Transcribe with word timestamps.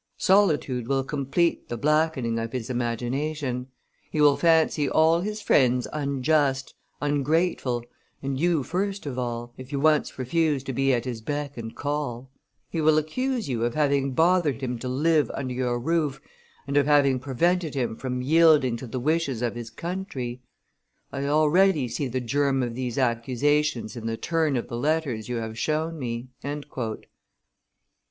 Solitude 0.17 0.87
will 0.87 1.03
complete 1.03 1.69
the 1.69 1.77
blackening 1.77 2.39
of 2.39 2.53
his 2.53 2.71
imagination; 2.71 3.67
he 4.09 4.19
will 4.19 4.35
fancy 4.35 4.89
all 4.89 5.19
his 5.21 5.43
friends 5.43 5.87
unjust, 5.93 6.73
ungrateful, 6.99 7.85
and 8.23 8.39
you 8.39 8.63
first 8.63 9.05
of 9.05 9.19
all, 9.19 9.53
if 9.57 9.71
you 9.71 9.79
once 9.79 10.17
refuse 10.17 10.63
to 10.63 10.73
be 10.73 10.91
at 10.91 11.05
his 11.05 11.21
beck 11.21 11.55
and 11.55 11.75
call; 11.75 12.31
he 12.67 12.81
will 12.81 12.97
accuse 12.97 13.47
you 13.47 13.63
of 13.63 13.75
having 13.75 14.13
bothered 14.13 14.61
him 14.61 14.79
to 14.79 14.87
live 14.87 15.29
under 15.35 15.53
your 15.53 15.79
roof 15.79 16.19
and 16.65 16.77
of 16.77 16.87
having 16.87 17.19
prevented 17.19 17.75
him 17.75 17.95
from 17.95 18.23
yielding 18.23 18.75
to 18.77 18.87
the 18.87 18.99
wishes 18.99 19.43
of 19.43 19.53
his 19.53 19.69
country. 19.69 20.41
I 21.13 21.25
already 21.27 21.87
see 21.87 22.07
the 22.07 22.21
germ 22.21 22.63
of 22.63 22.73
these 22.73 22.97
accusations 22.97 23.95
in 23.95 24.07
the 24.07 24.17
turn 24.17 24.55
of 24.57 24.67
the 24.67 24.77
letters 24.79 25.29
you 25.29 25.35
have 25.35 25.59
shown 25.59 25.99
me." 25.99 26.29